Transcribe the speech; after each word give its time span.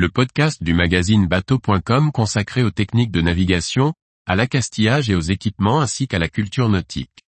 le 0.00 0.08
podcast 0.08 0.62
du 0.62 0.72
magazine 0.72 1.26
bateau.com 1.26 2.10
consacré 2.10 2.62
aux 2.62 2.70
techniques 2.70 3.10
de 3.10 3.20
navigation, 3.20 3.92
à 4.26 4.34
l'accastillage 4.34 5.10
et 5.10 5.14
aux 5.14 5.20
équipements 5.20 5.82
ainsi 5.82 6.08
qu'à 6.08 6.18
la 6.18 6.30
culture 6.30 6.70
nautique. 6.70 7.22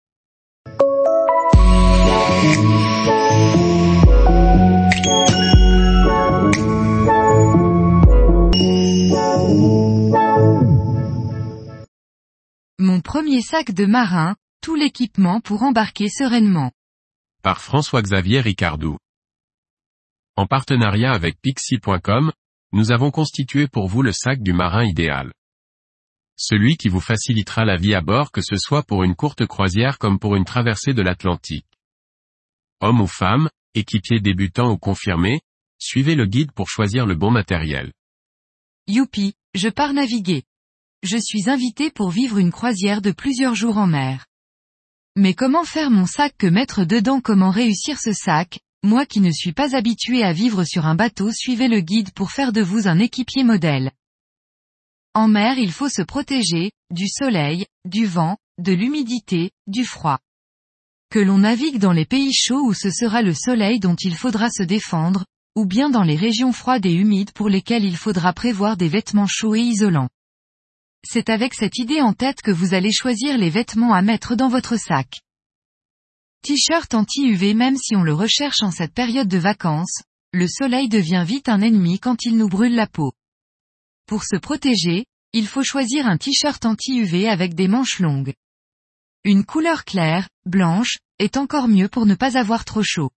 Mon 12.79 13.02
premier 13.02 13.43
sac 13.43 13.73
de 13.73 13.84
marin, 13.84 14.34
tout 14.62 14.77
l'équipement 14.77 15.41
pour 15.43 15.62
embarquer 15.62 16.09
sereinement. 16.09 16.73
Par 17.43 17.61
François-Xavier 17.61 18.41
Ricardou. 18.41 18.96
En 20.36 20.46
partenariat 20.46 21.12
avec 21.12 21.39
Pixie.com, 21.43 22.32
nous 22.73 22.91
avons 22.91 23.11
constitué 23.11 23.68
pour 23.68 23.86
vous 23.86 24.02
le 24.02 24.12
sac 24.12 24.43
du 24.43 24.53
marin 24.53 24.85
idéal. 24.85 25.32
Celui 26.36 26.76
qui 26.76 26.89
vous 26.89 27.00
facilitera 27.00 27.64
la 27.64 27.76
vie 27.76 27.94
à 27.94 28.00
bord 28.00 28.32
que 28.32 28.40
ce 28.40 28.57
soit 28.57 28.82
pour 28.82 29.04
une 29.04 29.14
courte 29.14 29.46
croisière 29.46 29.99
comme 29.99 30.18
pour 30.18 30.35
une 30.36 30.44
traversée 30.44 30.94
de 30.94 31.03
l'Atlantique. 31.03 31.66
Homme 32.80 33.00
ou 33.00 33.06
femme, 33.06 33.48
équipier 33.74 34.20
débutant 34.20 34.70
ou 34.70 34.78
confirmé, 34.78 35.40
suivez 35.78 36.14
le 36.14 36.27
guide 36.27 36.52
pour 36.52 36.68
choisir 36.68 37.06
le 37.06 37.14
bon 37.14 37.30
matériel. 37.30 37.92
Youpi, 38.88 39.34
je 39.54 39.68
pars 39.68 39.92
naviguer. 39.92 40.42
Je 41.02 41.16
suis 41.16 41.50
invité 41.50 41.91
pour 41.91 42.10
vivre 42.10 42.38
une 42.38 42.52
croisière 42.52 43.02
de 43.02 43.12
plusieurs 43.12 43.54
jours 43.54 43.78
en 43.78 43.86
mer. 43.86 44.27
Mais 45.14 45.34
comment 45.34 45.64
faire 45.64 45.91
mon 45.91 46.06
sac 46.06 46.34
que 46.38 46.46
mettre 46.46 46.84
dedans? 46.84 47.20
Comment 47.20 47.50
réussir 47.50 48.00
ce 48.00 48.12
sac? 48.12 48.60
Moi 48.82 49.06
qui 49.06 49.20
ne 49.20 49.30
suis 49.30 49.52
pas 49.52 49.77
habitué 49.77 50.24
à 50.24 50.32
vivre 50.32 50.64
sur 50.64 50.86
un 50.86 50.96
bateau 50.96 51.30
suivez 51.30 51.68
le 51.68 51.80
guide 51.80 52.10
pour 52.12 52.32
faire 52.32 52.52
de 52.52 52.60
vous 52.60 52.88
un 52.88 52.98
équipier 52.98 53.45
modèle. 53.45 53.92
En 55.14 55.28
mer 55.28 55.58
il 55.58 55.70
faut 55.70 55.88
se 55.88 56.02
protéger, 56.02 56.72
du 56.91 57.06
soleil, 57.06 57.66
du 57.84 58.06
vent, 58.06 58.38
de 58.58 58.72
l'humidité, 58.72 59.50
du 59.66 59.84
froid. 59.84 60.19
Que 61.10 61.19
l'on 61.19 61.38
navigue 61.38 61.78
dans 61.78 61.92
les 61.92 62.06
pays 62.06 62.33
chauds 62.33 62.66
où 62.66 62.75
ce 62.75 62.91
sera 62.91 63.22
le 63.22 63.34
soleil 63.34 63.78
dont 63.78 63.97
il 63.97 64.16
faudra 64.16 64.50
se 64.50 64.62
défendre, 64.62 65.27
ou 65.55 65.66
bien 65.66 65.91
dans 65.91 66.03
les 66.03 66.16
régions 66.16 66.53
froides 66.53 66.86
et 66.86 66.92
humides 66.92 67.33
pour 67.33 67.48
lesquelles 67.48 67.84
il 67.84 67.97
faudra 67.97 68.33
prévoir 68.33 68.77
des 68.77 68.88
vêtements 68.88 69.27
chauds 69.28 69.55
et 69.55 69.60
isolants. 69.60 70.08
C'est 71.05 71.28
avec 71.28 71.55
cette 71.55 71.78
idée 71.78 72.00
en 72.00 72.14
tête 72.14 72.42
que 72.42 72.50
vous 72.50 72.75
allez 72.75 72.92
choisir 72.92 73.36
les 73.36 73.50
vêtements 73.50 73.92
à 73.92 74.03
mettre 74.03 74.34
dans 74.34 74.48
votre 74.48 74.77
sac. 74.78 75.20
T-shirt 76.42 76.92
anti-UV 76.92 77.54
même 77.54 77.76
si 77.76 77.94
on 77.94 78.02
le 78.02 78.12
recherche 78.12 78.62
en 78.62 78.72
cette 78.72 78.92
période 78.92 79.28
de 79.28 79.38
vacances, 79.38 80.02
le 80.32 80.48
soleil 80.48 80.88
devient 80.88 81.22
vite 81.24 81.48
un 81.48 81.60
ennemi 81.60 82.00
quand 82.00 82.24
il 82.24 82.36
nous 82.36 82.48
brûle 82.48 82.74
la 82.74 82.88
peau. 82.88 83.12
Pour 84.08 84.24
se 84.24 84.34
protéger, 84.34 85.06
il 85.32 85.46
faut 85.46 85.62
choisir 85.62 86.08
un 86.08 86.18
t-shirt 86.18 86.64
anti-UV 86.64 87.28
avec 87.28 87.54
des 87.54 87.68
manches 87.68 88.00
longues. 88.00 88.34
Une 89.22 89.44
couleur 89.44 89.84
claire, 89.84 90.28
blanche, 90.44 90.98
est 91.20 91.36
encore 91.36 91.68
mieux 91.68 91.88
pour 91.88 92.06
ne 92.06 92.16
pas 92.16 92.36
avoir 92.36 92.64
trop 92.64 92.82
chaud. 92.82 93.10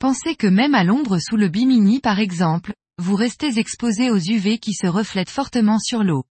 Pensez 0.00 0.34
que 0.34 0.48
même 0.48 0.74
à 0.74 0.82
l'ombre 0.82 1.20
sous 1.20 1.36
le 1.36 1.48
bimini 1.48 2.00
par 2.00 2.18
exemple, 2.18 2.74
vous 2.98 3.14
restez 3.14 3.56
exposé 3.60 4.10
aux 4.10 4.18
UV 4.18 4.58
qui 4.58 4.74
se 4.74 4.88
reflètent 4.88 5.30
fortement 5.30 5.78
sur 5.78 6.02
l'eau. 6.02 6.24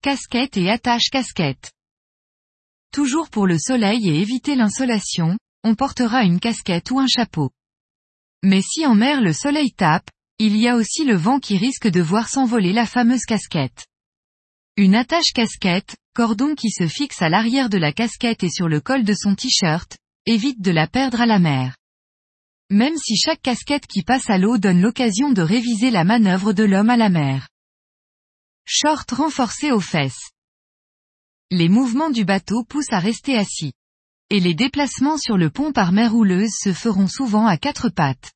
Casquette 0.00 0.56
et 0.56 0.70
attache 0.70 1.10
casquette. 1.10 1.72
Toujours 2.92 3.30
pour 3.30 3.46
le 3.46 3.58
soleil 3.58 4.10
et 4.10 4.20
éviter 4.20 4.54
l'insolation, 4.54 5.38
on 5.64 5.74
portera 5.74 6.24
une 6.24 6.38
casquette 6.38 6.90
ou 6.90 7.00
un 7.00 7.06
chapeau. 7.06 7.50
Mais 8.42 8.60
si 8.60 8.84
en 8.84 8.94
mer 8.94 9.22
le 9.22 9.32
soleil 9.32 9.72
tape, 9.72 10.10
il 10.38 10.58
y 10.58 10.68
a 10.68 10.76
aussi 10.76 11.04
le 11.06 11.16
vent 11.16 11.40
qui 11.40 11.56
risque 11.56 11.88
de 11.88 12.02
voir 12.02 12.28
s'envoler 12.28 12.74
la 12.74 12.84
fameuse 12.84 13.24
casquette. 13.24 13.86
Une 14.76 14.94
attache 14.94 15.32
casquette, 15.32 15.96
cordon 16.14 16.54
qui 16.54 16.70
se 16.70 16.86
fixe 16.86 17.22
à 17.22 17.30
l'arrière 17.30 17.70
de 17.70 17.78
la 17.78 17.92
casquette 17.92 18.42
et 18.44 18.50
sur 18.50 18.68
le 18.68 18.80
col 18.80 19.04
de 19.04 19.14
son 19.14 19.34
t-shirt, 19.34 19.96
évite 20.26 20.60
de 20.60 20.70
la 20.70 20.86
perdre 20.86 21.22
à 21.22 21.26
la 21.26 21.38
mer. 21.38 21.76
Même 22.68 22.96
si 22.98 23.16
chaque 23.16 23.40
casquette 23.40 23.86
qui 23.86 24.02
passe 24.02 24.28
à 24.28 24.36
l'eau 24.36 24.58
donne 24.58 24.82
l'occasion 24.82 25.30
de 25.30 25.40
réviser 25.40 25.90
la 25.90 26.04
manœuvre 26.04 26.52
de 26.52 26.64
l'homme 26.64 26.90
à 26.90 26.98
la 26.98 27.08
mer. 27.08 27.48
Short 28.66 29.10
renforcé 29.12 29.70
aux 29.70 29.80
fesses 29.80 30.30
les 31.52 31.68
mouvements 31.68 32.08
du 32.08 32.24
bateau 32.24 32.64
poussent 32.64 32.92
à 32.92 32.98
rester 32.98 33.36
assis. 33.36 33.74
Et 34.30 34.40
les 34.40 34.54
déplacements 34.54 35.18
sur 35.18 35.36
le 35.36 35.50
pont 35.50 35.72
par 35.72 35.92
mer 35.92 36.12
rouleuse 36.12 36.54
se 36.58 36.72
feront 36.72 37.08
souvent 37.08 37.46
à 37.46 37.58
quatre 37.58 37.90
pattes. 37.90 38.32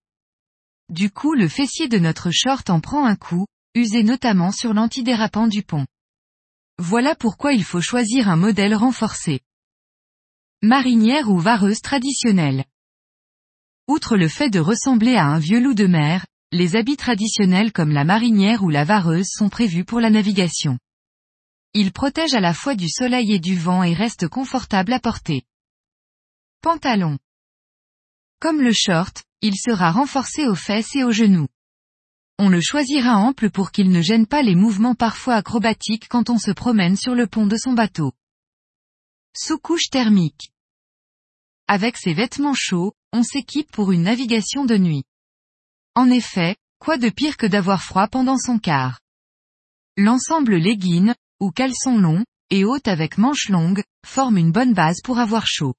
Du 0.90 1.10
coup 1.10 1.32
le 1.32 1.48
fessier 1.48 1.88
de 1.88 1.98
notre 1.98 2.30
short 2.30 2.68
en 2.68 2.80
prend 2.80 3.06
un 3.06 3.16
coup, 3.16 3.46
usé 3.74 4.02
notamment 4.02 4.52
sur 4.52 4.74
l'antidérapant 4.74 5.46
du 5.46 5.62
pont. 5.62 5.86
Voilà 6.78 7.14
pourquoi 7.14 7.54
il 7.54 7.64
faut 7.64 7.80
choisir 7.80 8.28
un 8.28 8.36
modèle 8.36 8.74
renforcé. 8.74 9.40
Marinière 10.62 11.30
ou 11.30 11.38
vareuse 11.38 11.80
traditionnelle. 11.80 12.66
Outre 13.88 14.18
le 14.18 14.28
fait 14.28 14.50
de 14.50 14.60
ressembler 14.60 15.14
à 15.14 15.24
un 15.24 15.38
vieux 15.38 15.60
loup 15.60 15.74
de 15.74 15.86
mer, 15.86 16.26
les 16.52 16.76
habits 16.76 16.98
traditionnels 16.98 17.72
comme 17.72 17.92
la 17.92 18.04
marinière 18.04 18.62
ou 18.62 18.68
la 18.68 18.84
vareuse 18.84 19.28
sont 19.30 19.48
prévus 19.48 19.86
pour 19.86 20.00
la 20.00 20.10
navigation. 20.10 20.78
Il 21.78 21.92
protège 21.92 22.32
à 22.32 22.40
la 22.40 22.54
fois 22.54 22.74
du 22.74 22.88
soleil 22.88 23.34
et 23.34 23.38
du 23.38 23.54
vent 23.54 23.82
et 23.82 23.92
reste 23.92 24.28
confortable 24.28 24.94
à 24.94 24.98
porter. 24.98 25.42
Pantalon. 26.62 27.18
Comme 28.40 28.62
le 28.62 28.72
short, 28.72 29.24
il 29.42 29.58
sera 29.58 29.90
renforcé 29.90 30.46
aux 30.46 30.54
fesses 30.54 30.96
et 30.96 31.04
aux 31.04 31.12
genoux. 31.12 31.48
On 32.38 32.48
le 32.48 32.62
choisira 32.62 33.18
ample 33.18 33.50
pour 33.50 33.72
qu'il 33.72 33.90
ne 33.90 34.00
gêne 34.00 34.26
pas 34.26 34.40
les 34.40 34.54
mouvements 34.54 34.94
parfois 34.94 35.34
acrobatiques 35.34 36.08
quand 36.08 36.30
on 36.30 36.38
se 36.38 36.50
promène 36.50 36.96
sur 36.96 37.14
le 37.14 37.26
pont 37.26 37.46
de 37.46 37.58
son 37.58 37.74
bateau. 37.74 38.14
Sous-couche 39.36 39.90
thermique. 39.90 40.54
Avec 41.68 41.98
ses 41.98 42.14
vêtements 42.14 42.56
chauds, 42.56 42.94
on 43.12 43.22
s'équipe 43.22 43.70
pour 43.70 43.92
une 43.92 44.04
navigation 44.04 44.64
de 44.64 44.78
nuit. 44.78 45.04
En 45.94 46.08
effet, 46.08 46.56
quoi 46.78 46.96
de 46.96 47.10
pire 47.10 47.36
que 47.36 47.46
d'avoir 47.46 47.82
froid 47.82 48.08
pendant 48.08 48.38
son 48.38 48.58
quart? 48.58 48.98
L'ensemble 49.98 50.56
legging, 50.56 51.12
ou 51.40 51.50
caleçon 51.50 51.98
long, 51.98 52.24
et 52.50 52.64
haute 52.64 52.88
avec 52.88 53.18
manches 53.18 53.48
longues, 53.48 53.82
forme 54.06 54.38
une 54.38 54.52
bonne 54.52 54.74
base 54.74 55.00
pour 55.02 55.18
avoir 55.18 55.46
chaud. 55.46 55.74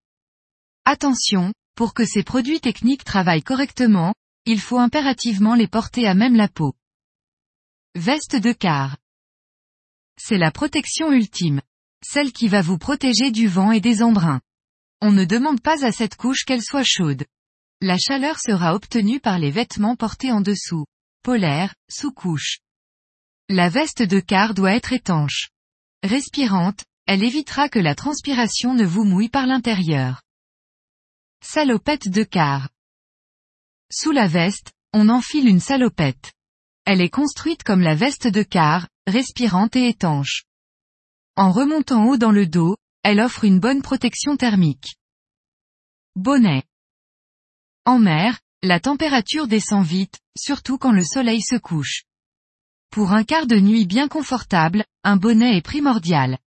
Attention, 0.85 1.53
pour 1.75 1.93
que 1.93 2.05
ces 2.05 2.23
produits 2.23 2.59
techniques 2.59 3.03
travaillent 3.03 3.43
correctement, 3.43 4.13
il 4.45 4.59
faut 4.59 4.79
impérativement 4.79 5.55
les 5.55 5.67
porter 5.67 6.07
à 6.07 6.13
même 6.13 6.35
la 6.35 6.47
peau. 6.47 6.73
Veste 7.95 8.35
de 8.35 8.53
quart. 8.53 8.97
C'est 10.19 10.37
la 10.37 10.51
protection 10.51 11.11
ultime. 11.11 11.61
Celle 12.03 12.31
qui 12.31 12.47
va 12.47 12.61
vous 12.61 12.77
protéger 12.77 13.31
du 13.31 13.47
vent 13.47 13.71
et 13.71 13.81
des 13.81 14.01
embruns. 14.01 14.41
On 15.01 15.11
ne 15.11 15.25
demande 15.25 15.61
pas 15.61 15.85
à 15.85 15.91
cette 15.91 16.15
couche 16.15 16.43
qu'elle 16.45 16.63
soit 16.63 16.85
chaude. 16.85 17.25
La 17.81 17.97
chaleur 17.97 18.39
sera 18.39 18.73
obtenue 18.73 19.19
par 19.19 19.37
les 19.37 19.51
vêtements 19.51 19.95
portés 19.95 20.31
en 20.31 20.41
dessous. 20.41 20.85
Polaire, 21.23 21.75
sous-couche. 21.89 22.59
La 23.49 23.69
veste 23.69 24.01
de 24.01 24.19
quart 24.19 24.53
doit 24.53 24.73
être 24.73 24.91
étanche. 24.91 25.51
Respirante, 26.03 26.83
elle 27.05 27.23
évitera 27.23 27.69
que 27.69 27.79
la 27.79 27.95
transpiration 27.95 28.73
ne 28.73 28.83
vous 28.83 29.05
mouille 29.05 29.29
par 29.29 29.47
l'intérieur. 29.47 30.21
Salopette 31.41 32.09
de 32.09 32.23
quart. 32.23 32.69
Sous 33.89 34.11
la 34.11 34.27
veste, 34.27 34.73
on 34.91 35.07
enfile 35.07 35.47
une 35.47 35.61
salopette. 35.61 36.33
Elle 36.83 36.99
est 36.99 37.09
construite 37.09 37.63
comme 37.63 37.79
la 37.79 37.95
veste 37.95 38.27
de 38.27 38.43
quart, 38.43 38.89
respirante 39.07 39.77
et 39.77 39.87
étanche. 39.87 40.43
En 41.37 41.53
remontant 41.53 42.05
haut 42.05 42.17
dans 42.17 42.31
le 42.31 42.47
dos, 42.47 42.75
elle 43.03 43.21
offre 43.21 43.45
une 43.45 43.61
bonne 43.61 43.81
protection 43.81 44.35
thermique. 44.35 44.97
Bonnet. 46.17 46.63
En 47.85 47.97
mer, 47.97 48.41
la 48.61 48.81
température 48.81 49.47
descend 49.47 49.85
vite, 49.85 50.19
surtout 50.37 50.77
quand 50.77 50.91
le 50.91 51.05
soleil 51.05 51.41
se 51.41 51.55
couche. 51.55 52.03
Pour 52.89 53.11
un 53.11 53.23
quart 53.23 53.47
de 53.47 53.59
nuit 53.59 53.85
bien 53.85 54.07
confortable, 54.07 54.85
un 55.03 55.17
bonnet 55.17 55.57
est 55.57 55.61
primordial. 55.61 56.37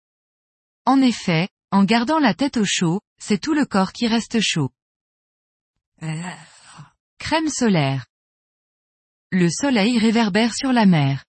En 0.84 1.00
effet, 1.00 1.48
en 1.70 1.84
gardant 1.84 2.18
la 2.18 2.34
tête 2.34 2.56
au 2.56 2.64
chaud, 2.64 3.00
c'est 3.18 3.38
tout 3.38 3.54
le 3.54 3.64
corps 3.64 3.92
qui 3.92 4.08
reste 4.08 4.40
chaud. 4.40 4.70
Crème 7.18 7.48
solaire. 7.48 8.06
Le 9.30 9.48
soleil 9.48 9.98
réverbère 9.98 10.54
sur 10.54 10.72
la 10.72 10.86
mer. 10.86 11.24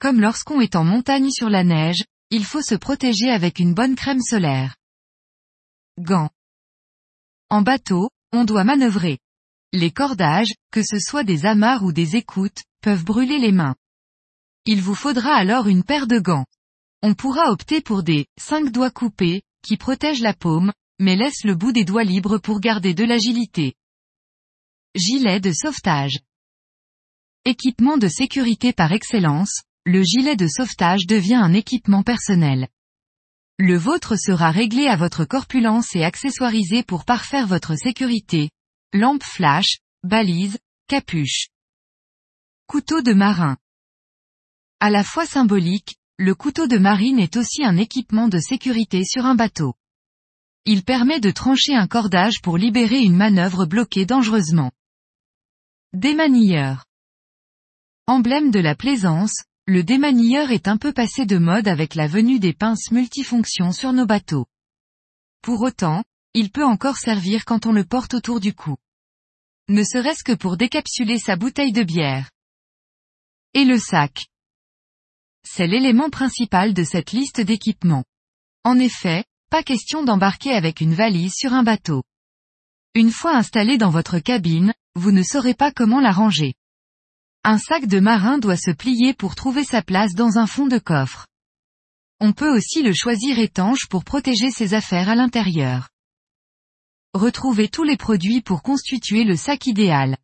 Comme 0.00 0.20
lorsqu'on 0.20 0.60
est 0.60 0.76
en 0.76 0.84
montagne 0.84 1.30
sur 1.30 1.48
la 1.48 1.64
neige, 1.64 2.04
il 2.30 2.44
faut 2.44 2.60
se 2.60 2.74
protéger 2.74 3.30
avec 3.30 3.58
une 3.58 3.72
bonne 3.72 3.96
crème 3.96 4.20
solaire. 4.20 4.76
Gants. 5.98 6.30
En 7.48 7.62
bateau, 7.62 8.10
on 8.32 8.44
doit 8.44 8.64
manœuvrer. 8.64 9.18
Les 9.72 9.90
cordages, 9.90 10.52
que 10.70 10.82
ce 10.82 10.98
soit 10.98 11.24
des 11.24 11.46
amarres 11.46 11.82
ou 11.82 11.92
des 11.92 12.16
écoutes, 12.16 12.62
peuvent 12.82 13.04
brûler 13.04 13.38
les 13.38 13.52
mains. 13.52 13.74
Il 14.66 14.82
vous 14.82 14.94
faudra 14.94 15.34
alors 15.34 15.68
une 15.68 15.84
paire 15.84 16.06
de 16.06 16.18
gants. 16.18 16.46
On 17.02 17.14
pourra 17.14 17.50
opter 17.50 17.80
pour 17.80 18.02
des 18.02 18.26
5 18.38 18.70
doigts 18.70 18.90
coupés, 18.90 19.42
qui 19.62 19.76
protègent 19.76 20.20
la 20.20 20.34
paume, 20.34 20.72
mais 20.98 21.16
laissent 21.16 21.44
le 21.44 21.54
bout 21.54 21.72
des 21.72 21.84
doigts 21.84 22.04
libre 22.04 22.38
pour 22.38 22.60
garder 22.60 22.94
de 22.94 23.04
l'agilité. 23.04 23.74
Gilet 24.94 25.40
de 25.40 25.52
sauvetage. 25.52 26.18
Équipement 27.44 27.98
de 27.98 28.08
sécurité 28.08 28.72
par 28.72 28.92
excellence, 28.92 29.62
le 29.84 30.02
gilet 30.02 30.36
de 30.36 30.48
sauvetage 30.48 31.06
devient 31.06 31.36
un 31.36 31.52
équipement 31.52 32.02
personnel. 32.02 32.68
Le 33.58 33.76
vôtre 33.76 34.16
sera 34.16 34.50
réglé 34.50 34.86
à 34.86 34.96
votre 34.96 35.24
corpulence 35.24 35.96
et 35.96 36.04
accessoirisé 36.04 36.82
pour 36.82 37.04
parfaire 37.04 37.46
votre 37.46 37.74
sécurité. 37.74 38.50
Lampe 38.92 39.24
flash, 39.24 39.78
balise, 40.02 40.58
capuche. 40.88 41.48
Couteau 42.66 43.02
de 43.02 43.12
marin. 43.12 43.56
À 44.80 44.90
la 44.90 45.02
fois 45.02 45.26
symbolique, 45.26 45.96
le 46.18 46.36
couteau 46.36 46.68
de 46.68 46.78
marine 46.78 47.18
est 47.18 47.36
aussi 47.36 47.64
un 47.64 47.76
équipement 47.76 48.28
de 48.28 48.38
sécurité 48.38 49.04
sur 49.04 49.26
un 49.26 49.34
bateau. 49.34 49.74
Il 50.66 50.84
permet 50.84 51.18
de 51.18 51.32
trancher 51.32 51.74
un 51.74 51.88
cordage 51.88 52.40
pour 52.42 52.56
libérer 52.56 53.00
une 53.00 53.16
manœuvre 53.16 53.66
bloquée 53.66 54.06
dangereusement. 54.06 54.70
Démanilleur. 55.94 56.84
Emblème 58.06 58.52
de 58.52 58.60
la 58.60 58.76
plaisance, 58.76 59.42
le 59.66 59.82
démanilleur 59.82 60.52
est 60.52 60.68
un 60.68 60.76
peu 60.76 60.92
passé 60.92 61.26
de 61.26 61.38
mode 61.38 61.66
avec 61.66 61.96
la 61.96 62.06
venue 62.06 62.38
des 62.38 62.52
pinces 62.52 62.92
multifonctions 62.92 63.72
sur 63.72 63.92
nos 63.92 64.06
bateaux. 64.06 64.46
Pour 65.42 65.62
autant, 65.62 66.04
il 66.34 66.50
peut 66.50 66.64
encore 66.64 66.98
servir 66.98 67.44
quand 67.44 67.66
on 67.66 67.72
le 67.72 67.84
porte 67.84 68.14
autour 68.14 68.38
du 68.38 68.54
cou. 68.54 68.76
Ne 69.68 69.82
serait-ce 69.82 70.22
que 70.22 70.34
pour 70.34 70.56
décapsuler 70.56 71.18
sa 71.18 71.34
bouteille 71.34 71.72
de 71.72 71.82
bière. 71.82 72.30
Et 73.54 73.64
le 73.64 73.78
sac. 73.78 74.28
C'est 75.44 75.66
l'élément 75.66 76.10
principal 76.10 76.74
de 76.74 76.84
cette 76.84 77.12
liste 77.12 77.40
d'équipements. 77.40 78.04
En 78.64 78.78
effet, 78.78 79.24
pas 79.50 79.62
question 79.62 80.02
d'embarquer 80.02 80.52
avec 80.52 80.80
une 80.80 80.94
valise 80.94 81.34
sur 81.34 81.52
un 81.52 81.62
bateau. 81.62 82.02
Une 82.94 83.10
fois 83.10 83.36
installé 83.36 83.78
dans 83.78 83.90
votre 83.90 84.18
cabine, 84.18 84.74
vous 84.94 85.12
ne 85.12 85.22
saurez 85.22 85.54
pas 85.54 85.72
comment 85.72 86.00
la 86.00 86.12
ranger. 86.12 86.54
Un 87.44 87.58
sac 87.58 87.86
de 87.86 88.00
marin 88.00 88.38
doit 88.38 88.56
se 88.56 88.70
plier 88.70 89.14
pour 89.14 89.34
trouver 89.34 89.64
sa 89.64 89.82
place 89.82 90.14
dans 90.14 90.38
un 90.38 90.46
fond 90.46 90.66
de 90.66 90.78
coffre. 90.78 91.26
On 92.20 92.32
peut 92.32 92.54
aussi 92.54 92.82
le 92.82 92.92
choisir 92.92 93.38
étanche 93.38 93.86
pour 93.88 94.04
protéger 94.04 94.50
ses 94.50 94.74
affaires 94.74 95.08
à 95.08 95.14
l'intérieur. 95.14 95.88
Retrouvez 97.14 97.68
tous 97.68 97.84
les 97.84 97.96
produits 97.96 98.42
pour 98.42 98.62
constituer 98.62 99.24
le 99.24 99.36
sac 99.36 99.66
idéal. 99.66 100.18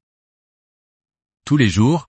Tous 1.46 1.56
les 1.56 1.69
jours, 1.69 2.08